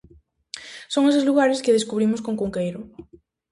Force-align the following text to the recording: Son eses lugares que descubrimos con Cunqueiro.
Son 0.93 1.03
eses 1.09 1.27
lugares 1.29 1.61
que 1.63 1.75
descubrimos 1.77 2.23
con 2.25 2.37
Cunqueiro. 2.39 2.81